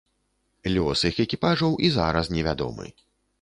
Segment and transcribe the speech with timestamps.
[0.75, 2.89] Лёс іх экіпажаў і зараз не вядомы.